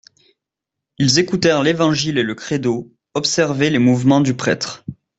Ils 0.97 1.19
écoutèrent 1.19 1.61
l'Évangile 1.61 2.17
et 2.17 2.23
le 2.23 2.33
Credo, 2.33 2.91
observaient 3.13 3.69
les 3.69 3.77
mouvements 3.77 4.19
du 4.19 4.33
prêtre. 4.33 4.83